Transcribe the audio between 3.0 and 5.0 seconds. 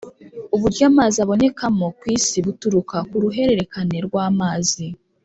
ku ruhererekane rw’amazi.